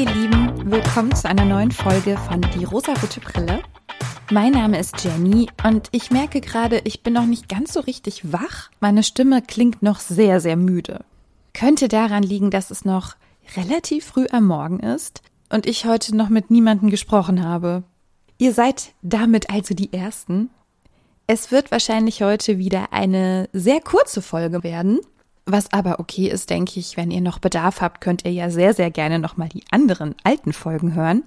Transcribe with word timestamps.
ihr 0.00 0.10
Lieben, 0.14 0.70
willkommen 0.70 1.14
zu 1.14 1.28
einer 1.28 1.44
neuen 1.44 1.72
Folge 1.72 2.16
von 2.16 2.40
Die 2.58 2.64
rosa-rote 2.64 3.20
Brille. 3.20 3.62
Mein 4.30 4.52
Name 4.52 4.78
ist 4.78 5.04
Jenny 5.04 5.46
und 5.62 5.88
ich 5.92 6.10
merke 6.10 6.40
gerade, 6.40 6.80
ich 6.84 7.02
bin 7.02 7.12
noch 7.12 7.26
nicht 7.26 7.50
ganz 7.50 7.74
so 7.74 7.80
richtig 7.80 8.32
wach. 8.32 8.70
Meine 8.80 9.02
Stimme 9.02 9.42
klingt 9.42 9.82
noch 9.82 10.00
sehr, 10.00 10.40
sehr 10.40 10.56
müde. 10.56 11.04
Könnte 11.52 11.88
daran 11.88 12.22
liegen, 12.22 12.50
dass 12.50 12.70
es 12.70 12.86
noch 12.86 13.16
relativ 13.58 14.06
früh 14.06 14.26
am 14.32 14.46
Morgen 14.46 14.80
ist 14.80 15.20
und 15.50 15.66
ich 15.66 15.84
heute 15.84 16.16
noch 16.16 16.30
mit 16.30 16.50
niemandem 16.50 16.88
gesprochen 16.88 17.44
habe. 17.44 17.82
Ihr 18.38 18.54
seid 18.54 18.94
damit 19.02 19.50
also 19.50 19.74
die 19.74 19.92
Ersten. 19.92 20.48
Es 21.26 21.50
wird 21.52 21.70
wahrscheinlich 21.70 22.22
heute 22.22 22.56
wieder 22.56 22.94
eine 22.94 23.50
sehr 23.52 23.82
kurze 23.82 24.22
Folge 24.22 24.64
werden. 24.64 25.00
Was 25.52 25.72
aber 25.72 25.98
okay 25.98 26.28
ist, 26.28 26.48
denke 26.50 26.78
ich, 26.78 26.96
wenn 26.96 27.10
ihr 27.10 27.20
noch 27.20 27.40
Bedarf 27.40 27.80
habt, 27.80 28.00
könnt 28.00 28.24
ihr 28.24 28.30
ja 28.30 28.50
sehr, 28.50 28.72
sehr 28.72 28.92
gerne 28.92 29.18
nochmal 29.18 29.48
die 29.48 29.64
anderen 29.72 30.14
alten 30.22 30.52
Folgen 30.52 30.94
hören. 30.94 31.24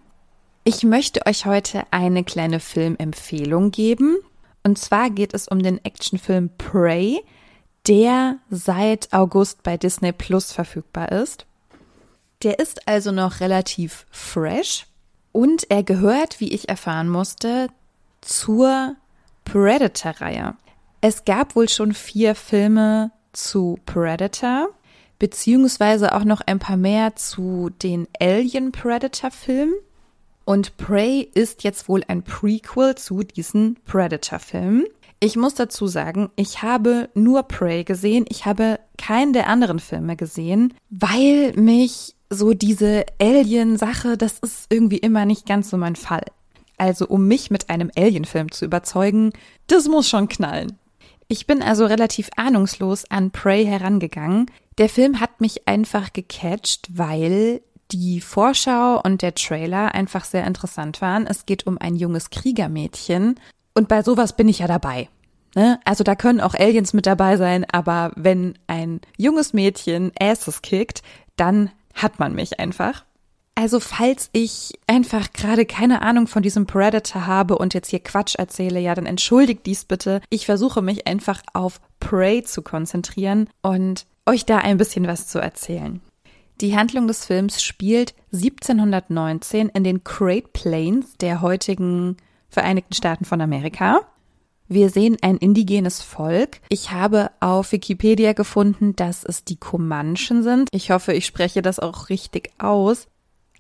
Ich 0.63 0.83
möchte 0.83 1.25
euch 1.25 1.45
heute 1.45 1.83
eine 1.91 2.23
kleine 2.23 2.61
Filmempfehlung 2.61 3.71
geben. 3.71 4.15
Und 4.63 4.77
zwar 4.77 5.09
geht 5.09 5.33
es 5.33 5.49
um 5.49 5.61
den 5.61 5.83
Actionfilm 5.83 6.51
Prey, 6.57 7.21
der 7.85 8.37
seit 8.49 9.11
August 9.11 9.61
bei 9.61 9.75
Disney 9.75 10.13
Plus 10.13 10.53
verfügbar 10.53 11.11
ist. 11.11 11.45
Der 12.43 12.59
ist 12.59 12.87
also 12.87 13.11
noch 13.11 13.41
relativ 13.41 14.05
fresh 14.09 14.87
und 15.33 15.69
er 15.69 15.83
gehört, 15.83 16.39
wie 16.39 16.53
ich 16.53 16.69
erfahren 16.69 17.09
musste, 17.09 17.67
zur 18.21 18.95
Predator-Reihe. 19.43 20.55
Es 21.01 21.25
gab 21.25 21.57
wohl 21.57 21.67
schon 21.67 21.93
vier 21.93 22.35
Filme 22.35 23.11
zu 23.33 23.79
Predator, 23.85 24.69
beziehungsweise 25.19 26.15
auch 26.15 26.23
noch 26.23 26.41
ein 26.41 26.59
paar 26.59 26.77
mehr 26.77 27.15
zu 27.15 27.69
den 27.81 28.07
Alien 28.19 28.71
Predator 28.71 29.31
Filmen. 29.31 29.73
Und 30.45 30.77
Prey 30.77 31.29
ist 31.33 31.63
jetzt 31.63 31.87
wohl 31.87 32.03
ein 32.07 32.23
Prequel 32.23 32.95
zu 32.95 33.23
diesen 33.23 33.77
Predator-Filmen. 33.85 34.85
Ich 35.19 35.37
muss 35.37 35.55
dazu 35.55 35.87
sagen, 35.87 36.29
ich 36.35 36.63
habe 36.63 37.09
nur 37.13 37.43
Prey 37.43 37.85
gesehen. 37.85 38.25
Ich 38.27 38.45
habe 38.45 38.79
keinen 38.97 39.31
der 39.31 39.47
anderen 39.47 39.79
Filme 39.79 40.17
gesehen, 40.17 40.73
weil 40.89 41.53
mich 41.53 42.15
so 42.29 42.53
diese 42.53 43.05
Alien-Sache, 43.21 44.17
das 44.17 44.39
ist 44.39 44.65
irgendwie 44.69 44.97
immer 44.97 45.25
nicht 45.25 45.45
ganz 45.45 45.69
so 45.69 45.77
mein 45.77 45.95
Fall. 45.95 46.25
Also 46.77 47.07
um 47.07 47.27
mich 47.27 47.51
mit 47.51 47.69
einem 47.69 47.89
Alien-Film 47.95 48.51
zu 48.51 48.65
überzeugen, 48.65 49.31
das 49.67 49.87
muss 49.87 50.09
schon 50.09 50.27
knallen. 50.27 50.77
Ich 51.27 51.47
bin 51.47 51.61
also 51.61 51.85
relativ 51.85 52.29
ahnungslos 52.35 53.05
an 53.09 53.31
Prey 53.31 53.65
herangegangen. 53.65 54.47
Der 54.77 54.89
Film 54.89 55.19
hat 55.19 55.41
mich 55.41 55.67
einfach 55.67 56.13
gecatcht, 56.13 56.87
weil 56.91 57.61
die 57.91 58.21
Vorschau 58.21 59.01
und 59.03 59.21
der 59.21 59.35
Trailer 59.35 59.93
einfach 59.93 60.25
sehr 60.25 60.45
interessant 60.45 61.01
waren. 61.01 61.27
Es 61.27 61.45
geht 61.45 61.67
um 61.67 61.77
ein 61.77 61.95
junges 61.95 62.29
Kriegermädchen 62.29 63.39
und 63.73 63.87
bei 63.87 64.01
sowas 64.01 64.35
bin 64.35 64.49
ich 64.49 64.59
ja 64.59 64.67
dabei. 64.67 65.09
Ne? 65.55 65.79
Also 65.85 66.03
da 66.03 66.15
können 66.15 66.41
auch 66.41 66.55
Aliens 66.55 66.93
mit 66.93 67.05
dabei 67.05 67.37
sein, 67.37 67.65
aber 67.71 68.11
wenn 68.15 68.57
ein 68.67 69.01
junges 69.17 69.53
Mädchen 69.53 70.11
Asses 70.19 70.61
kickt, 70.61 71.03
dann 71.35 71.69
hat 71.93 72.19
man 72.19 72.33
mich 72.33 72.59
einfach. 72.59 73.05
Also 73.55 73.79
falls 73.79 74.29
ich 74.33 74.73
einfach 74.87 75.31
gerade 75.31 75.65
keine 75.65 76.01
Ahnung 76.01 76.27
von 76.27 76.41
diesem 76.41 76.65
Predator 76.65 77.27
habe 77.27 77.57
und 77.57 77.73
jetzt 77.73 77.89
hier 77.89 77.99
Quatsch 77.99 78.35
erzähle, 78.35 78.79
ja, 78.79 78.95
dann 78.95 79.05
entschuldigt 79.05 79.65
dies 79.65 79.85
bitte. 79.85 80.21
Ich 80.29 80.45
versuche 80.45 80.81
mich 80.81 81.05
einfach 81.05 81.41
auf 81.53 81.79
Prey 81.99 82.43
zu 82.43 82.63
konzentrieren 82.63 83.47
und 83.61 84.05
euch 84.25 84.45
da 84.45 84.57
ein 84.57 84.77
bisschen 84.77 85.07
was 85.07 85.27
zu 85.27 85.39
erzählen. 85.39 86.01
Die 86.61 86.75
Handlung 86.75 87.07
des 87.07 87.25
Films 87.25 87.61
spielt 87.61 88.13
1719 88.31 89.69
in 89.69 89.83
den 89.83 90.03
Great 90.03 90.53
Plains 90.53 91.17
der 91.17 91.41
heutigen 91.41 92.17
Vereinigten 92.49 92.93
Staaten 92.93 93.25
von 93.25 93.41
Amerika. 93.41 94.01
Wir 94.67 94.89
sehen 94.89 95.17
ein 95.21 95.37
indigenes 95.37 96.01
Volk. 96.01 96.61
Ich 96.69 96.91
habe 96.91 97.31
auf 97.39 97.71
Wikipedia 97.71 98.33
gefunden, 98.33 98.95
dass 98.95 99.23
es 99.23 99.43
die 99.43 99.57
Comanchen 99.57 100.41
sind. 100.41 100.69
Ich 100.71 100.91
hoffe, 100.91 101.13
ich 101.13 101.25
spreche 101.25 101.61
das 101.61 101.79
auch 101.79 102.09
richtig 102.09 102.51
aus. 102.59 103.07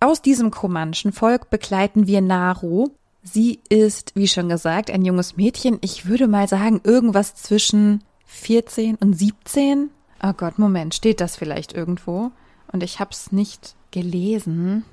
Aus 0.03 0.21
diesem 0.21 0.51
Comanchen 0.51 1.13
Volk 1.13 1.49
begleiten 1.49 2.07
wir 2.07 2.19
Naru. 2.19 2.89
Sie 3.21 3.61
ist, 3.69 4.13
wie 4.17 4.27
schon 4.27 4.49
gesagt, 4.49 4.91
ein 4.91 5.05
junges 5.05 5.37
Mädchen. 5.37 5.77
Ich 5.79 6.07
würde 6.07 6.27
mal 6.27 6.49
sagen, 6.49 6.81
irgendwas 6.83 7.35
zwischen 7.35 8.03
14 8.25 8.97
und 8.97 9.13
17. 9.17 9.91
Oh 10.21 10.33
Gott, 10.33 10.59
Moment, 10.59 10.93
steht 10.93 11.21
das 11.21 11.37
vielleicht 11.37 11.71
irgendwo? 11.71 12.31
Und 12.69 12.83
ich 12.83 12.99
habe 12.99 13.11
es 13.11 13.31
nicht 13.31 13.75
gelesen. 13.91 14.83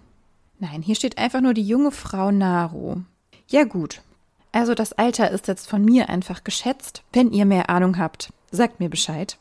Nein, 0.60 0.80
hier 0.80 0.94
steht 0.94 1.18
einfach 1.18 1.40
nur 1.40 1.54
die 1.54 1.66
junge 1.66 1.90
Frau 1.90 2.30
Naru. 2.30 2.98
Ja 3.48 3.64
gut. 3.64 4.02
Also 4.52 4.76
das 4.76 4.92
Alter 4.92 5.32
ist 5.32 5.48
jetzt 5.48 5.68
von 5.68 5.84
mir 5.84 6.08
einfach 6.08 6.44
geschätzt. 6.44 7.02
Wenn 7.12 7.32
ihr 7.32 7.46
mehr 7.46 7.68
Ahnung 7.68 7.98
habt, 7.98 8.32
sagt 8.52 8.78
mir 8.78 8.88
Bescheid. 8.88 9.38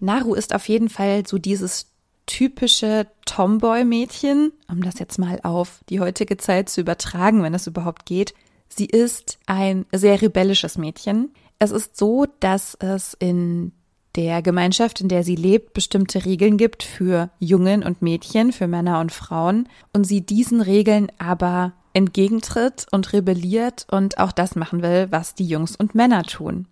Naru 0.00 0.34
ist 0.34 0.52
auf 0.52 0.68
jeden 0.68 0.88
Fall 0.88 1.24
so 1.24 1.38
dieses 1.38 1.87
typische 2.28 3.08
Tomboy-Mädchen, 3.24 4.52
um 4.70 4.82
das 4.82 5.00
jetzt 5.00 5.18
mal 5.18 5.40
auf 5.42 5.80
die 5.88 5.98
heutige 5.98 6.36
Zeit 6.36 6.68
zu 6.68 6.80
übertragen, 6.80 7.42
wenn 7.42 7.54
es 7.54 7.66
überhaupt 7.66 8.06
geht. 8.06 8.34
Sie 8.68 8.86
ist 8.86 9.38
ein 9.46 9.86
sehr 9.92 10.22
rebellisches 10.22 10.78
Mädchen. 10.78 11.32
Es 11.58 11.72
ist 11.72 11.96
so, 11.96 12.26
dass 12.38 12.76
es 12.76 13.16
in 13.18 13.72
der 14.14 14.42
Gemeinschaft, 14.42 15.00
in 15.00 15.08
der 15.08 15.24
sie 15.24 15.36
lebt, 15.36 15.72
bestimmte 15.74 16.24
Regeln 16.24 16.56
gibt 16.56 16.82
für 16.82 17.30
Jungen 17.38 17.82
und 17.82 18.02
Mädchen, 18.02 18.52
für 18.52 18.66
Männer 18.66 19.00
und 19.00 19.10
Frauen 19.12 19.68
und 19.92 20.04
sie 20.04 20.20
diesen 20.20 20.60
Regeln 20.60 21.10
aber 21.18 21.72
entgegentritt 21.92 22.86
und 22.90 23.12
rebelliert 23.12 23.86
und 23.90 24.18
auch 24.18 24.32
das 24.32 24.54
machen 24.54 24.82
will, 24.82 25.08
was 25.10 25.34
die 25.34 25.46
Jungs 25.46 25.76
und 25.76 25.94
Männer 25.94 26.22
tun. 26.24 26.66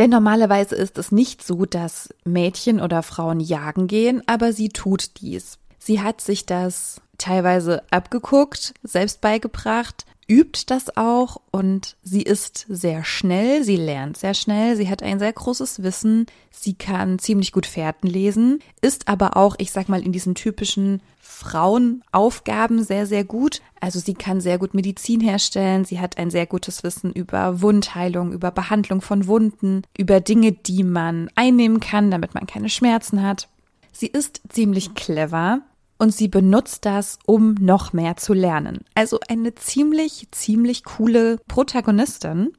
Denn 0.00 0.08
normalerweise 0.08 0.76
ist 0.76 0.96
es 0.96 1.12
nicht 1.12 1.46
so, 1.46 1.66
dass 1.66 2.08
Mädchen 2.24 2.80
oder 2.80 3.02
Frauen 3.02 3.38
jagen 3.38 3.86
gehen, 3.86 4.22
aber 4.26 4.54
sie 4.54 4.70
tut 4.70 5.20
dies. 5.20 5.58
Sie 5.78 6.00
hat 6.00 6.22
sich 6.22 6.46
das 6.46 7.02
teilweise 7.18 7.82
abgeguckt, 7.90 8.72
selbst 8.82 9.20
beigebracht, 9.20 10.06
übt 10.30 10.66
das 10.68 10.96
auch 10.96 11.40
und 11.50 11.96
sie 12.02 12.22
ist 12.22 12.64
sehr 12.68 13.04
schnell, 13.04 13.64
sie 13.64 13.76
lernt 13.76 14.16
sehr 14.16 14.34
schnell, 14.34 14.76
sie 14.76 14.88
hat 14.88 15.02
ein 15.02 15.18
sehr 15.18 15.32
großes 15.32 15.82
Wissen, 15.82 16.26
sie 16.52 16.74
kann 16.74 17.18
ziemlich 17.18 17.50
gut 17.50 17.66
Fährten 17.66 18.06
lesen, 18.06 18.60
ist 18.80 19.08
aber 19.08 19.36
auch, 19.36 19.56
ich 19.58 19.72
sag 19.72 19.88
mal, 19.88 20.02
in 20.02 20.12
diesen 20.12 20.36
typischen 20.36 21.02
Frauenaufgaben 21.20 22.84
sehr, 22.84 23.06
sehr 23.06 23.24
gut. 23.24 23.60
Also 23.80 23.98
sie 23.98 24.14
kann 24.14 24.40
sehr 24.40 24.58
gut 24.58 24.72
Medizin 24.72 25.20
herstellen, 25.20 25.84
sie 25.84 25.98
hat 25.98 26.16
ein 26.16 26.30
sehr 26.30 26.46
gutes 26.46 26.84
Wissen 26.84 27.12
über 27.12 27.60
Wundheilung, 27.60 28.32
über 28.32 28.52
Behandlung 28.52 29.00
von 29.00 29.26
Wunden, 29.26 29.82
über 29.98 30.20
Dinge, 30.20 30.52
die 30.52 30.84
man 30.84 31.28
einnehmen 31.34 31.80
kann, 31.80 32.10
damit 32.10 32.34
man 32.34 32.46
keine 32.46 32.68
Schmerzen 32.68 33.22
hat. 33.22 33.48
Sie 33.90 34.06
ist 34.06 34.42
ziemlich 34.48 34.94
clever 34.94 35.62
und 36.00 36.14
sie 36.14 36.28
benutzt 36.28 36.86
das, 36.86 37.18
um 37.26 37.54
noch 37.60 37.92
mehr 37.92 38.16
zu 38.16 38.32
lernen. 38.32 38.80
Also 38.94 39.20
eine 39.28 39.54
ziemlich, 39.54 40.28
ziemlich 40.30 40.82
coole 40.82 41.36
Protagonistin. 41.46 42.54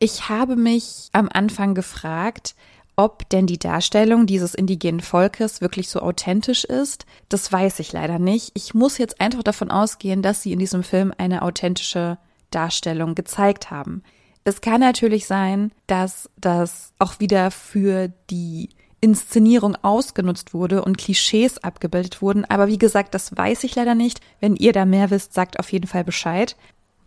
Ich 0.00 0.28
habe 0.28 0.56
mich 0.56 1.08
am 1.12 1.28
Anfang 1.32 1.74
gefragt, 1.74 2.56
ob 2.96 3.28
denn 3.28 3.46
die 3.46 3.60
Darstellung 3.60 4.26
dieses 4.26 4.54
indigenen 4.54 5.00
Volkes 5.00 5.60
wirklich 5.60 5.88
so 5.88 6.00
authentisch 6.00 6.64
ist. 6.64 7.06
Das 7.28 7.52
weiß 7.52 7.78
ich 7.78 7.92
leider 7.92 8.18
nicht. 8.18 8.50
Ich 8.54 8.74
muss 8.74 8.98
jetzt 8.98 9.20
einfach 9.20 9.44
davon 9.44 9.70
ausgehen, 9.70 10.20
dass 10.20 10.42
sie 10.42 10.52
in 10.52 10.58
diesem 10.58 10.82
Film 10.82 11.12
eine 11.16 11.42
authentische 11.42 12.18
Darstellung 12.50 13.14
gezeigt 13.14 13.70
haben. 13.70 14.02
Es 14.42 14.60
kann 14.60 14.80
natürlich 14.80 15.26
sein, 15.26 15.70
dass 15.86 16.28
das 16.36 16.92
auch 16.98 17.20
wieder 17.20 17.52
für 17.52 18.12
die 18.28 18.70
Inszenierung 19.06 19.76
ausgenutzt 19.82 20.52
wurde 20.52 20.84
und 20.84 20.98
Klischees 20.98 21.62
abgebildet 21.62 22.20
wurden. 22.22 22.44
Aber 22.44 22.66
wie 22.66 22.76
gesagt, 22.76 23.14
das 23.14 23.36
weiß 23.36 23.62
ich 23.62 23.76
leider 23.76 23.94
nicht. 23.94 24.20
Wenn 24.40 24.56
ihr 24.56 24.72
da 24.72 24.84
mehr 24.84 25.10
wisst, 25.10 25.32
sagt 25.32 25.60
auf 25.60 25.70
jeden 25.70 25.86
Fall 25.86 26.02
Bescheid. 26.02 26.56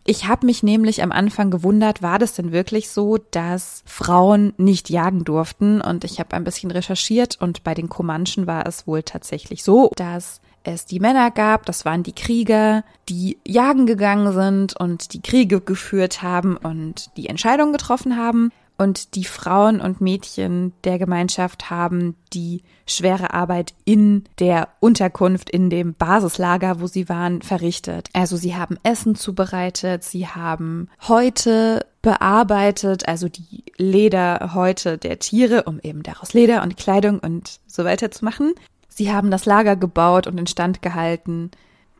Ich 0.05 0.25
habe 0.25 0.45
mich 0.45 0.63
nämlich 0.63 1.03
am 1.03 1.11
Anfang 1.11 1.51
gewundert, 1.51 2.01
war 2.01 2.17
das 2.17 2.33
denn 2.33 2.53
wirklich 2.53 2.89
so, 2.89 3.17
dass 3.31 3.83
Frauen 3.85 4.53
nicht 4.55 4.89
jagen 4.89 5.25
durften? 5.25 5.81
Und 5.81 6.05
ich 6.05 6.21
habe 6.21 6.37
ein 6.37 6.45
bisschen 6.45 6.71
recherchiert 6.71 7.37
und 7.41 7.65
bei 7.65 7.73
den 7.73 7.89
Comanchen 7.89 8.47
war 8.47 8.65
es 8.65 8.87
wohl 8.87 9.03
tatsächlich 9.03 9.61
so, 9.61 9.91
dass 9.97 10.39
es 10.63 10.85
die 10.85 11.01
Männer 11.01 11.31
gab, 11.31 11.65
das 11.65 11.83
waren 11.83 12.03
die 12.03 12.13
Krieger, 12.13 12.85
die 13.09 13.37
jagen 13.45 13.85
gegangen 13.85 14.31
sind 14.33 14.79
und 14.79 15.13
die 15.13 15.21
Kriege 15.21 15.59
geführt 15.59 16.21
haben 16.21 16.55
und 16.55 17.11
die 17.17 17.27
Entscheidungen 17.27 17.73
getroffen 17.73 18.15
haben 18.15 18.51
und 18.79 19.15
die 19.15 19.25
Frauen 19.25 19.81
und 19.81 20.01
Mädchen 20.01 20.73
der 20.85 20.97
Gemeinschaft 20.97 21.69
haben 21.69 22.15
die 22.33 22.63
schwere 22.87 23.33
Arbeit 23.33 23.73
in 23.85 24.23
der 24.39 24.69
Unterkunft, 24.79 25.49
in 25.49 25.69
dem 25.69 25.93
Basislager, 25.93 26.79
wo 26.79 26.87
sie 26.87 27.09
waren, 27.09 27.41
verrichtet. 27.41 28.09
Also 28.13 28.37
sie 28.37 28.55
haben 28.55 28.77
Essen 28.83 29.15
zubereitet, 29.15 30.03
sie 30.03 30.27
haben 30.27 30.87
Häute 31.07 31.85
bearbeitet, 32.01 33.07
also 33.07 33.27
die 33.27 33.65
Lederhäute 33.77 34.97
der 34.97 35.19
Tiere, 35.19 35.63
um 35.63 35.79
eben 35.83 36.01
daraus 36.01 36.33
Leder 36.33 36.63
und 36.63 36.77
Kleidung 36.77 37.19
und 37.19 37.59
so 37.67 37.83
weiter 37.83 38.09
zu 38.11 38.23
machen. 38.23 38.53
Sie 38.87 39.11
haben 39.11 39.29
das 39.29 39.45
Lager 39.45 39.75
gebaut 39.75 40.25
und 40.25 40.39
instand 40.39 40.81
gehalten. 40.81 41.51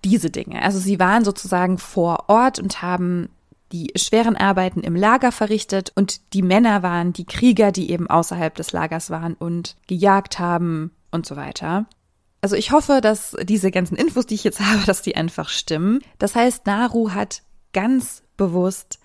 diese 0.06 0.30
Dinge. 0.30 0.62
Also 0.62 0.80
sie 0.80 0.98
waren 0.98 1.25
sozusagen 1.25 1.78
vor 1.78 2.30
Ort 2.30 2.58
und 2.58 2.82
haben 2.82 3.28
die 3.71 3.92
schweren 3.95 4.36
Arbeiten 4.36 4.81
im 4.81 4.95
Lager 4.95 5.31
verrichtet 5.31 5.92
und 5.95 6.33
die 6.33 6.42
Männer 6.42 6.83
waren 6.83 7.13
die 7.13 7.25
Krieger, 7.25 7.71
die 7.71 7.92
eben 7.92 8.10
außerhalb 8.10 8.56
des 8.56 8.71
Lagers 8.71 9.10
waren 9.10 9.36
und 9.36 9.75
gejagt 9.88 10.39
haben 10.39 10.92
und 11.12 11.25
so 11.25 11.36
weiter. 11.36 11.86
Also 12.42 12.56
ich 12.56 12.71
hoffe, 12.71 13.01
dass 13.01 13.36
diese 13.44 13.69
ganzen 13.71 13.95
Infos, 13.95 14.25
die 14.25 14.36
ich 14.36 14.44
jetzt 14.44 14.60
habe, 14.66 14.86
dass 14.86 15.01
die 15.01 15.16
einfach 15.16 15.50
stimmen. 15.50 16.00
Das 16.18 16.36
heißt, 16.36 16.66
Naru 16.66 17.12
hat 17.12 17.44
ganz 17.74 18.24
bewusst 18.38 19.00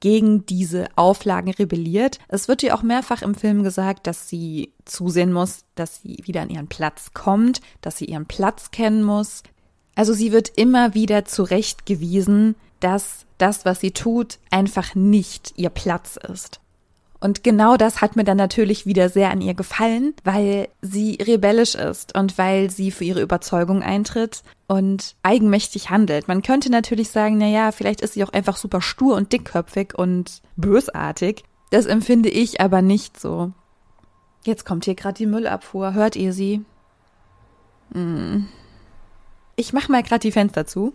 gegen 0.00 0.46
diese 0.46 0.88
Auflagen 0.96 1.50
rebelliert. 1.50 2.18
Es 2.28 2.48
wird 2.48 2.62
ihr 2.62 2.74
auch 2.74 2.82
mehrfach 2.82 3.22
im 3.22 3.34
Film 3.34 3.62
gesagt, 3.62 4.06
dass 4.06 4.28
sie 4.28 4.72
zusehen 4.86 5.32
muss, 5.32 5.64
dass 5.74 6.02
sie 6.02 6.22
wieder 6.24 6.40
an 6.40 6.50
ihren 6.50 6.68
Platz 6.68 7.12
kommt, 7.12 7.60
dass 7.82 7.98
sie 7.98 8.06
ihren 8.06 8.26
Platz 8.26 8.70
kennen 8.70 9.02
muss. 9.02 9.42
Also 9.94 10.14
sie 10.14 10.32
wird 10.32 10.48
immer 10.56 10.94
wieder 10.94 11.26
zurechtgewiesen, 11.26 12.56
dass 12.80 13.26
das, 13.38 13.64
was 13.64 13.80
sie 13.80 13.92
tut, 13.92 14.38
einfach 14.50 14.94
nicht 14.94 15.52
ihr 15.56 15.70
Platz 15.70 16.16
ist. 16.16 16.60
Und 17.20 17.44
genau 17.44 17.76
das 17.76 18.00
hat 18.00 18.16
mir 18.16 18.24
dann 18.24 18.38
natürlich 18.38 18.86
wieder 18.86 19.10
sehr 19.10 19.30
an 19.30 19.42
ihr 19.42 19.52
gefallen, 19.52 20.14
weil 20.24 20.68
sie 20.80 21.18
rebellisch 21.20 21.74
ist 21.74 22.16
und 22.16 22.38
weil 22.38 22.70
sie 22.70 22.90
für 22.90 23.04
ihre 23.04 23.20
Überzeugung 23.20 23.82
eintritt 23.82 24.42
und 24.68 25.16
eigenmächtig 25.22 25.90
handelt. 25.90 26.28
Man 26.28 26.40
könnte 26.40 26.70
natürlich 26.70 27.10
sagen, 27.10 27.36
na 27.36 27.46
ja, 27.46 27.72
vielleicht 27.72 28.00
ist 28.00 28.14
sie 28.14 28.24
auch 28.24 28.32
einfach 28.32 28.56
super 28.56 28.80
stur 28.80 29.16
und 29.16 29.34
dickköpfig 29.34 29.94
und 29.94 30.40
bösartig. 30.56 31.44
Das 31.70 31.84
empfinde 31.84 32.30
ich 32.30 32.62
aber 32.62 32.80
nicht 32.80 33.20
so. 33.20 33.52
Jetzt 34.44 34.64
kommt 34.64 34.86
hier 34.86 34.94
gerade 34.94 35.18
die 35.18 35.26
Müllabfuhr. 35.26 35.92
Hört 35.92 36.16
ihr 36.16 36.32
sie? 36.32 36.64
Hm. 37.92 38.48
Ich 39.56 39.74
mach 39.74 39.90
mal 39.90 40.02
gerade 40.02 40.20
die 40.20 40.32
Fenster 40.32 40.66
zu. 40.66 40.94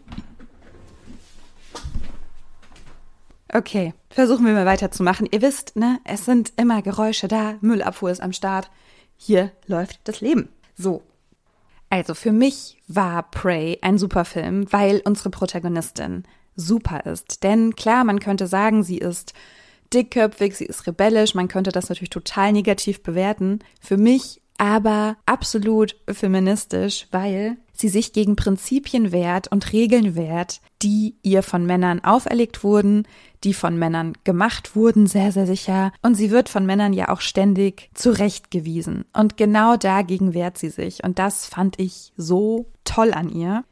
Okay, 3.55 3.93
versuchen 4.09 4.45
wir 4.45 4.51
mal 4.51 4.65
weiterzumachen. 4.65 5.29
Ihr 5.31 5.41
wisst, 5.41 5.77
ne, 5.77 5.99
es 6.03 6.25
sind 6.25 6.51
immer 6.57 6.81
Geräusche 6.81 7.29
da, 7.29 7.55
Müllabfuhr 7.61 8.11
ist 8.11 8.21
am 8.21 8.33
Start. 8.33 8.69
Hier 9.15 9.49
läuft 9.65 10.01
das 10.03 10.19
Leben. 10.19 10.49
So. 10.75 11.03
Also 11.89 12.15
für 12.15 12.33
mich 12.33 12.77
war 12.89 13.31
Prey 13.31 13.79
ein 13.81 13.97
super 13.97 14.25
Film, 14.25 14.69
weil 14.73 15.01
unsere 15.05 15.29
Protagonistin 15.29 16.23
super 16.57 17.05
ist. 17.05 17.43
Denn 17.43 17.77
klar, 17.77 18.03
man 18.03 18.19
könnte 18.19 18.47
sagen, 18.47 18.83
sie 18.83 18.97
ist 18.97 19.33
dickköpfig, 19.93 20.57
sie 20.57 20.65
ist 20.65 20.85
rebellisch, 20.85 21.33
man 21.33 21.47
könnte 21.47 21.71
das 21.71 21.87
natürlich 21.87 22.09
total 22.09 22.51
negativ 22.51 23.03
bewerten. 23.03 23.59
Für 23.79 23.95
mich 23.95 24.41
aber 24.57 25.15
absolut 25.25 25.95
feministisch, 26.11 27.07
weil 27.11 27.55
sie 27.79 27.89
sich 27.89 28.13
gegen 28.13 28.35
Prinzipien 28.35 29.11
wehrt 29.11 29.47
und 29.51 29.71
Regeln 29.73 30.15
wehrt, 30.15 30.61
die 30.81 31.15
ihr 31.23 31.43
von 31.43 31.65
Männern 31.65 32.03
auferlegt 32.03 32.63
wurden, 32.63 33.07
die 33.43 33.53
von 33.53 33.77
Männern 33.77 34.13
gemacht 34.23 34.75
wurden, 34.75 35.07
sehr, 35.07 35.31
sehr 35.31 35.45
sicher. 35.45 35.91
Und 36.01 36.15
sie 36.15 36.31
wird 36.31 36.49
von 36.49 36.65
Männern 36.65 36.93
ja 36.93 37.09
auch 37.09 37.21
ständig 37.21 37.89
zurechtgewiesen. 37.93 39.05
Und 39.13 39.37
genau 39.37 39.77
dagegen 39.77 40.33
wehrt 40.33 40.57
sie 40.57 40.69
sich. 40.69 41.03
Und 41.03 41.19
das 41.19 41.45
fand 41.45 41.79
ich 41.79 42.13
so 42.17 42.71
toll 42.83 43.13
an 43.13 43.29
ihr. 43.29 43.63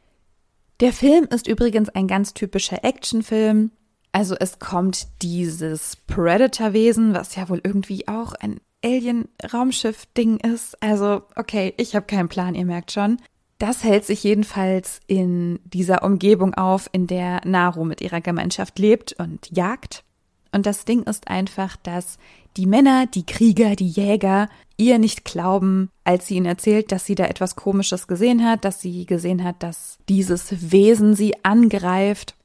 Der 0.80 0.94
Film 0.94 1.26
ist 1.26 1.48
übrigens 1.48 1.90
ein 1.90 2.08
ganz 2.08 2.34
typischer 2.34 2.84
Actionfilm. 2.84 3.72
Also 4.12 4.36
es 4.40 4.60
kommt 4.60 5.08
dieses 5.22 5.96
Predator-Wesen, 6.08 7.14
was 7.14 7.36
ja 7.36 7.50
wohl 7.50 7.62
irgendwie 7.64 8.08
auch 8.08 8.34
ein 8.34 8.60
Alien-Raumschiff-Ding 8.84 10.38
ist. 10.38 10.82
Also, 10.84 11.24
okay, 11.36 11.74
ich 11.78 11.96
habe 11.96 12.06
keinen 12.06 12.30
Plan, 12.30 12.54
ihr 12.54 12.66
merkt 12.66 12.92
schon. 12.92 13.18
Das 13.64 13.82
hält 13.82 14.04
sich 14.04 14.22
jedenfalls 14.26 15.00
in 15.08 15.58
dieser 15.64 16.04
Umgebung 16.04 16.54
auf, 16.54 16.90
in 16.92 17.08
der 17.08 17.40
Naru 17.46 17.86
mit 17.86 18.02
ihrer 18.02 18.20
Gemeinschaft 18.20 18.78
lebt 18.78 19.14
und 19.14 19.56
jagt. 19.56 20.04
Und 20.52 20.66
das 20.66 20.84
Ding 20.84 21.04
ist 21.04 21.30
einfach, 21.30 21.78
dass 21.78 22.18
die 22.58 22.66
Männer, 22.66 23.06
die 23.06 23.26
Krieger, 23.26 23.78
die 23.78 23.88
Jäger 23.88 24.50
ihr 24.76 25.00
nicht 25.00 25.24
glauben, 25.24 25.90
als 26.04 26.28
sie 26.28 26.36
ihnen 26.36 26.46
erzählt, 26.46 26.92
dass 26.92 27.06
sie 27.06 27.16
da 27.16 27.24
etwas 27.24 27.56
Komisches 27.56 28.06
gesehen 28.08 28.44
hat, 28.44 28.66
dass 28.66 28.82
sie 28.82 29.06
gesehen 29.06 29.46
hat, 29.46 29.64
dass 29.64 29.98
dieses 30.10 30.70
Wesen 30.74 31.16
sie 31.16 31.46
angreift 31.46 32.36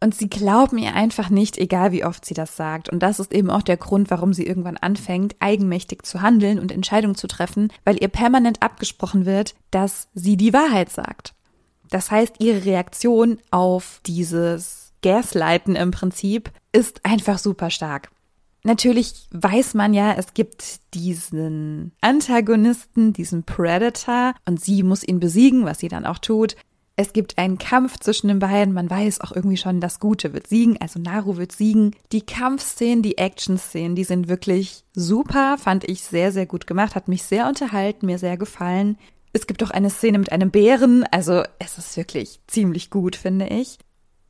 und 0.00 0.14
sie 0.14 0.28
glauben 0.28 0.78
ihr 0.78 0.94
einfach 0.94 1.30
nicht, 1.30 1.56
egal 1.56 1.92
wie 1.92 2.04
oft 2.04 2.24
sie 2.24 2.34
das 2.34 2.56
sagt. 2.56 2.88
Und 2.88 3.00
das 3.00 3.20
ist 3.20 3.32
eben 3.32 3.50
auch 3.50 3.62
der 3.62 3.76
Grund, 3.76 4.10
warum 4.10 4.34
sie 4.34 4.46
irgendwann 4.46 4.76
anfängt, 4.76 5.34
eigenmächtig 5.40 6.04
zu 6.04 6.20
handeln 6.20 6.58
und 6.58 6.72
Entscheidungen 6.72 7.14
zu 7.14 7.26
treffen, 7.26 7.72
weil 7.84 8.02
ihr 8.02 8.08
permanent 8.08 8.62
abgesprochen 8.62 9.24
wird, 9.24 9.54
dass 9.70 10.08
sie 10.14 10.36
die 10.36 10.52
Wahrheit 10.52 10.90
sagt. 10.90 11.34
Das 11.90 12.10
heißt, 12.10 12.36
ihre 12.40 12.64
Reaktion 12.64 13.38
auf 13.50 14.00
dieses 14.06 14.92
Gaslighten 15.02 15.76
im 15.76 15.90
Prinzip 15.90 16.50
ist 16.72 17.04
einfach 17.04 17.38
super 17.38 17.70
stark. 17.70 18.10
Natürlich 18.66 19.28
weiß 19.30 19.74
man 19.74 19.92
ja, 19.92 20.14
es 20.14 20.32
gibt 20.32 20.80
diesen 20.94 21.92
Antagonisten, 22.00 23.12
diesen 23.12 23.44
Predator, 23.44 24.34
und 24.46 24.58
sie 24.58 24.82
muss 24.82 25.04
ihn 25.04 25.20
besiegen, 25.20 25.66
was 25.66 25.80
sie 25.80 25.88
dann 25.88 26.06
auch 26.06 26.18
tut. 26.18 26.56
Es 26.96 27.12
gibt 27.12 27.38
einen 27.38 27.58
Kampf 27.58 27.98
zwischen 27.98 28.28
den 28.28 28.38
beiden. 28.38 28.72
Man 28.72 28.88
weiß 28.88 29.20
auch 29.20 29.32
irgendwie 29.32 29.56
schon, 29.56 29.80
das 29.80 29.98
Gute 29.98 30.32
wird 30.32 30.46
siegen. 30.46 30.80
Also 30.80 31.00
Naru 31.00 31.36
wird 31.36 31.50
siegen. 31.50 31.96
Die 32.12 32.24
Kampfszenen, 32.24 33.02
die 33.02 33.18
Action-Szenen, 33.18 33.96
die 33.96 34.04
sind 34.04 34.28
wirklich 34.28 34.84
super. 34.94 35.56
Fand 35.58 35.84
ich 35.84 36.02
sehr, 36.02 36.30
sehr 36.30 36.46
gut 36.46 36.68
gemacht. 36.68 36.94
Hat 36.94 37.08
mich 37.08 37.24
sehr 37.24 37.48
unterhalten, 37.48 38.06
mir 38.06 38.18
sehr 38.18 38.36
gefallen. 38.36 38.96
Es 39.32 39.48
gibt 39.48 39.64
auch 39.64 39.70
eine 39.70 39.90
Szene 39.90 40.18
mit 40.20 40.30
einem 40.30 40.52
Bären. 40.52 41.04
Also 41.10 41.42
es 41.58 41.78
ist 41.78 41.96
wirklich 41.96 42.38
ziemlich 42.46 42.90
gut, 42.90 43.16
finde 43.16 43.48
ich. 43.48 43.78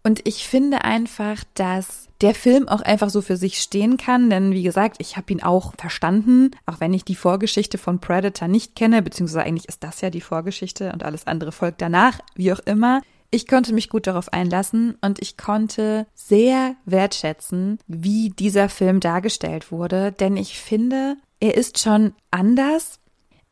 Und 0.06 0.20
ich 0.28 0.46
finde 0.46 0.84
einfach, 0.84 1.44
dass 1.54 2.08
der 2.20 2.34
Film 2.34 2.68
auch 2.68 2.82
einfach 2.82 3.08
so 3.08 3.22
für 3.22 3.38
sich 3.38 3.58
stehen 3.58 3.96
kann, 3.96 4.28
denn 4.28 4.52
wie 4.52 4.62
gesagt, 4.62 4.96
ich 4.98 5.16
habe 5.16 5.32
ihn 5.32 5.42
auch 5.42 5.72
verstanden, 5.78 6.50
auch 6.66 6.78
wenn 6.78 6.92
ich 6.92 7.04
die 7.04 7.14
Vorgeschichte 7.14 7.78
von 7.78 8.00
Predator 8.00 8.46
nicht 8.46 8.76
kenne, 8.76 9.00
beziehungsweise 9.00 9.44
eigentlich 9.44 9.68
ist 9.68 9.82
das 9.82 10.02
ja 10.02 10.10
die 10.10 10.20
Vorgeschichte 10.20 10.92
und 10.92 11.02
alles 11.02 11.26
andere 11.26 11.52
folgt 11.52 11.80
danach, 11.80 12.20
wie 12.34 12.52
auch 12.52 12.60
immer. 12.60 13.00
Ich 13.30 13.48
konnte 13.48 13.72
mich 13.72 13.88
gut 13.88 14.06
darauf 14.06 14.32
einlassen 14.32 14.96
und 15.00 15.20
ich 15.22 15.38
konnte 15.38 16.06
sehr 16.14 16.76
wertschätzen, 16.84 17.78
wie 17.86 18.28
dieser 18.28 18.68
Film 18.68 19.00
dargestellt 19.00 19.72
wurde, 19.72 20.12
denn 20.12 20.36
ich 20.36 20.58
finde, 20.58 21.16
er 21.40 21.56
ist 21.56 21.78
schon 21.78 22.12
anders 22.30 23.00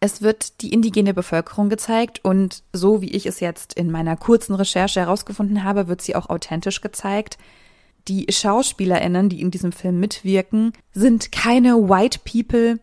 es 0.02 0.21
wird 0.21 0.61
die 0.62 0.73
indigene 0.73 1.14
Bevölkerung 1.14 1.68
gezeigt 1.68 2.25
und 2.25 2.64
so 2.73 3.00
wie 3.02 3.12
ich 3.12 3.25
es 3.25 3.38
jetzt 3.38 3.73
in 3.75 3.88
meiner 3.88 4.16
kurzen 4.16 4.56
Recherche 4.56 4.99
herausgefunden 4.99 5.62
habe, 5.62 5.87
wird 5.87 6.02
sie 6.02 6.16
auch 6.16 6.28
authentisch 6.28 6.80
gezeigt. 6.80 7.38
Die 8.09 8.26
Schauspielerinnen, 8.28 9.28
die 9.28 9.40
in 9.40 9.52
diesem 9.52 9.71
Film 9.71 10.00
mitwirken, 10.00 10.73
sind 10.92 11.30
keine 11.30 11.88
White 11.88 12.18
People. 12.25 12.80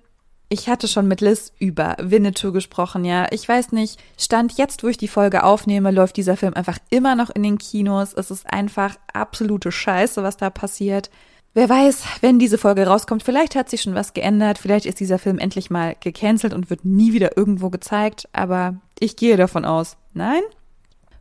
Ich 0.47 0.69
hatte 0.69 0.87
schon 0.87 1.09
mit 1.09 1.19
Liz 1.19 1.51
über 1.59 1.97
Winnetou 1.99 2.53
gesprochen, 2.53 3.03
ja. 3.03 3.27
Ich 3.31 3.49
weiß 3.49 3.73
nicht, 3.73 3.99
stand 4.17 4.57
jetzt, 4.57 4.81
wo 4.83 4.87
ich 4.87 4.97
die 4.97 5.09
Folge 5.09 5.43
aufnehme, 5.43 5.91
läuft 5.91 6.15
dieser 6.15 6.37
Film 6.37 6.53
einfach 6.53 6.79
immer 6.89 7.15
noch 7.15 7.31
in 7.31 7.43
den 7.43 7.57
Kinos. 7.57 8.13
Es 8.13 8.31
ist 8.31 8.49
einfach 8.49 8.95
absolute 9.11 9.73
Scheiße, 9.73 10.23
was 10.23 10.37
da 10.37 10.49
passiert. 10.49 11.09
Wer 11.53 11.67
weiß, 11.67 12.03
wenn 12.21 12.37
diese 12.37 12.57
Folge 12.57 12.85
rauskommt, 12.85 13.23
vielleicht 13.23 13.55
hat 13.55 13.69
sich 13.69 13.81
schon 13.81 13.95
was 13.95 14.13
geändert, 14.13 14.59
vielleicht 14.59 14.85
ist 14.85 14.99
dieser 14.99 15.17
Film 15.17 15.39
endlich 15.39 15.69
mal 15.69 15.95
gecancelt 15.99 16.53
und 16.53 16.69
wird 16.69 16.85
nie 16.85 17.11
wieder 17.11 17.37
irgendwo 17.37 17.69
gezeigt, 17.69 18.29
aber 18.33 18.75
ich 18.99 19.15
gehe 19.15 19.35
davon 19.35 19.65
aus, 19.65 19.97
nein? 20.13 20.41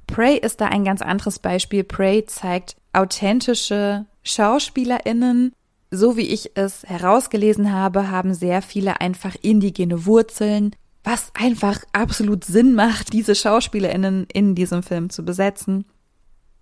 Prey 0.07 0.37
ist 0.37 0.61
da 0.61 0.67
ein 0.67 0.85
ganz 0.85 1.03
anderes 1.03 1.39
Beispiel. 1.39 1.85
Prey 1.85 2.25
zeigt 2.27 2.77
authentische 2.93 4.07
SchauspielerInnen. 4.23 5.53
So 5.91 6.17
wie 6.17 6.29
ich 6.29 6.57
es 6.57 6.83
herausgelesen 6.83 7.73
habe, 7.73 8.11
haben 8.11 8.35
sehr 8.35 8.61
viele 8.63 9.01
einfach 9.01 9.37
indigene 9.41 10.07
Wurzeln, 10.07 10.75
was 11.05 11.31
einfach 11.35 11.81
absolut 11.93 12.45
Sinn 12.45 12.75
macht, 12.75 13.13
diese 13.13 13.35
SchauspielerInnen 13.35 14.27
in 14.33 14.55
diesem 14.55 14.83
Film 14.83 15.09
zu 15.09 15.25
besetzen. 15.25 15.85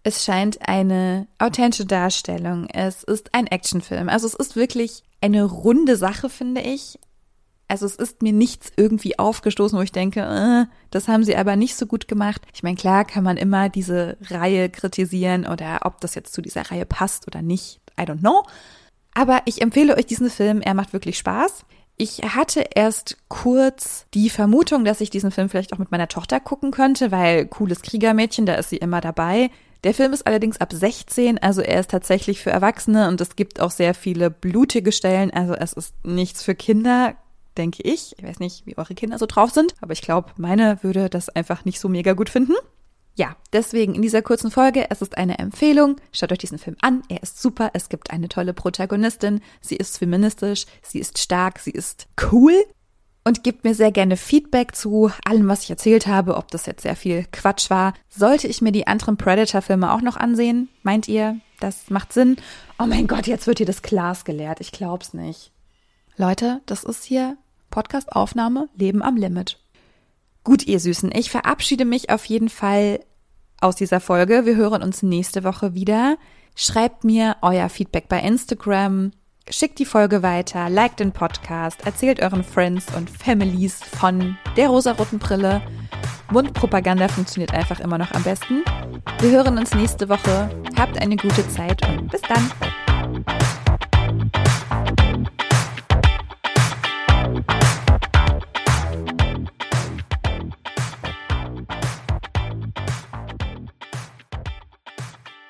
Es 0.07 0.25
scheint 0.25 0.69
eine 0.69 1.27
authentische 1.41 1.85
Darstellung. 1.85 2.69
Es 2.73 3.03
ist 3.03 3.35
ein 3.35 3.49
Actionfilm. 3.49 4.09
Also 4.09 4.29
es 4.29 4.35
ist 4.35 4.55
wirklich 4.55 5.03
eine 5.21 5.43
runde 5.43 5.97
Sache, 5.97 6.31
finde 6.31 6.61
ich. 6.61 7.01
Also 7.67 7.87
es 7.87 7.97
ist 7.97 8.23
mir 8.23 8.33
nichts 8.33 8.71
irgendwie 8.77 9.19
aufgestoßen, 9.19 9.77
wo 9.77 9.83
ich 9.83 9.91
denke, 9.91 10.21
äh, 10.21 10.73
das 10.93 11.09
haben 11.09 11.25
sie 11.25 11.35
aber 11.35 11.57
nicht 11.57 11.75
so 11.75 11.87
gut 11.87 12.07
gemacht. 12.07 12.41
Ich 12.55 12.63
meine, 12.63 12.77
klar 12.77 13.05
kann 13.05 13.25
man 13.25 13.37
immer 13.37 13.69
diese 13.69 14.17
Reihe 14.31 14.71
kritisieren 14.71 15.45
oder 15.45 15.81
ob 15.83 16.01
das 16.01 16.15
jetzt 16.15 16.33
zu 16.33 16.41
dieser 16.41 16.71
Reihe 16.71 16.87
passt 16.87 17.27
oder 17.27 17.43
nicht. 17.43 17.81
I 17.99 18.03
don't 18.03 18.21
know. 18.21 18.45
Aber 19.13 19.43
ich 19.45 19.61
empfehle 19.61 19.97
euch 19.97 20.07
diesen 20.07 20.31
Film. 20.31 20.61
Er 20.61 20.75
macht 20.75 20.93
wirklich 20.93 21.19
Spaß. 21.19 21.65
Ich 21.97 22.19
hatte 22.19 22.65
erst 22.77 23.17
kurz 23.27 24.07
die 24.15 24.31
Vermutung, 24.31 24.85
dass 24.85 25.01
ich 25.01 25.11
diesen 25.11 25.33
Film 25.33 25.49
vielleicht 25.49 25.73
auch 25.73 25.79
mit 25.79 25.91
meiner 25.91 26.07
Tochter 26.07 26.39
gucken 26.39 26.71
könnte, 26.71 27.11
weil 27.11 27.47
cooles 27.47 27.83
Kriegermädchen, 27.83 28.47
da 28.47 28.55
ist 28.55 28.71
sie 28.71 28.77
immer 28.77 29.01
dabei. 29.01 29.51
Der 29.85 29.95
Film 29.95 30.13
ist 30.13 30.27
allerdings 30.27 30.61
ab 30.61 30.73
16, 30.73 31.39
also 31.39 31.61
er 31.61 31.81
ist 31.81 31.91
tatsächlich 31.91 32.41
für 32.41 32.51
Erwachsene 32.51 33.09
und 33.09 33.21
es 33.21 33.37
gibt 33.37 33.61
auch 33.61 33.71
sehr 33.71 33.95
viele 33.95 34.31
blutige 34.31 34.93
Stellen, 34.93 35.31
also 35.31 35.55
es 35.55 35.73
ist 35.73 35.95
nichts 36.05 36.43
für 36.43 36.55
Kinder, 36.55 37.15
denke 37.57 37.83
ich. 37.83 38.15
Ich 38.19 38.25
weiß 38.25 38.41
nicht, 38.41 38.67
wie 38.67 38.77
eure 38.79 38.95
Kinder 38.95 39.19
so 39.19 39.27
drauf 39.27 39.51
sind, 39.51 39.75
aber 39.81 39.93
ich 39.93 40.03
glaube, 40.03 40.31
meine 40.37 40.83
würde 40.83 41.09
das 41.09 41.29
einfach 41.29 41.65
nicht 41.65 41.81
so 41.81 41.89
mega 41.89 42.13
gut 42.15 42.31
finden. 42.31 42.55
Ja, 43.19 43.35
deswegen 43.53 43.95
in 43.95 44.03
dieser 44.03 44.21
kurzen 44.21 44.51
Folge, 44.51 44.91
es 44.91 45.01
ist 45.01 45.17
eine 45.17 45.39
Empfehlung. 45.39 45.97
Schaut 46.13 46.33
euch 46.33 46.39
diesen 46.39 46.59
Film 46.59 46.77
an. 46.83 47.03
Er 47.09 47.23
ist 47.23 47.41
super. 47.41 47.71
Es 47.73 47.89
gibt 47.89 48.11
eine 48.11 48.29
tolle 48.29 48.53
Protagonistin. 48.53 49.41
Sie 49.63 49.77
ist 49.77 49.97
feministisch. 49.97 50.67
Sie 50.83 50.99
ist 50.99 51.19
stark. 51.19 51.59
Sie 51.59 51.71
ist 51.71 52.09
cool. 52.31 52.53
Und 53.27 53.43
gebt 53.43 53.65
mir 53.65 53.75
sehr 53.75 53.91
gerne 53.91 54.17
Feedback 54.17 54.77
zu 54.77 55.11
allem, 55.25 55.49
was 55.49 55.65
ich 55.65 55.71
erzählt 55.71 56.07
habe, 56.07 56.37
ob 56.37 56.49
das 56.53 56.65
jetzt 56.67 56.83
sehr 56.83 56.95
viel 56.95 57.27
Quatsch 57.33 57.71
war. 57.71 57.93
Sollte 58.09 58.47
ich 58.47 58.63
mir 58.63 58.71
die 58.71 58.87
anderen 58.87 59.17
Predator-Filme 59.17 59.93
auch 59.93 60.01
noch 60.01 60.17
ansehen? 60.17 60.69
Meint 60.85 61.09
ihr, 61.09 61.41
das 61.59 61.91
macht 61.91 62.13
Sinn? 62.13 62.37
Oh 62.79 62.87
mein 62.87 63.09
Gott, 63.09 63.27
jetzt 63.27 63.49
wird 63.49 63.59
hier 63.59 63.67
das 63.67 63.83
Glas 63.83 64.25
geleert. 64.25 64.61
Ich 64.61 64.71
glaub's 64.71 65.13
nicht. 65.13 65.51
Leute, 66.17 66.61
das 66.67 66.85
ist 66.85 67.03
hier 67.03 67.37
Podcast-Aufnahme, 67.71 68.69
Leben 68.77 69.03
am 69.03 69.17
Limit. 69.17 69.59
Gut, 70.45 70.65
ihr 70.65 70.79
Süßen, 70.79 71.11
ich 71.13 71.29
verabschiede 71.29 71.85
mich 71.85 72.11
auf 72.11 72.27
jeden 72.27 72.49
Fall 72.49 73.01
aus 73.61 73.75
dieser 73.75 73.99
Folge. 73.99 74.47
Wir 74.47 74.55
hören 74.55 74.85
uns 74.85 75.03
nächste 75.03 75.43
Woche 75.43 75.75
wieder. 75.75 76.17
Schreibt 76.55 77.03
mir 77.03 77.39
euer 77.43 77.71
Feedback 77.71 78.09
bei 78.09 78.21
Instagram. 78.21 79.11
Schickt 79.49 79.79
die 79.79 79.85
Folge 79.85 80.25
weiter, 80.25 80.69
liked 80.69 80.99
den 80.99 81.13
Podcast, 81.13 81.87
erzählt 81.87 82.21
euren 82.21 82.43
Friends 82.43 82.87
und 82.97 83.09
Families 83.09 83.81
von 83.81 84.37
der 84.57 84.69
rosaroten 84.69 85.21
Brille. 85.21 85.63
Mundpropaganda 86.33 87.07
funktioniert 87.07 87.55
einfach 87.55 87.79
immer 87.79 87.97
noch 87.97 88.11
am 88.11 88.25
besten. 88.25 88.65
Wir 89.21 89.31
hören 89.31 89.57
uns 89.57 89.73
nächste 89.73 90.09
Woche. 90.09 90.51
Habt 90.77 91.01
eine 91.01 91.15
gute 91.15 91.49
Zeit 91.49 91.89
und 91.89 92.11
bis 92.11 92.23
dann. 92.23 92.51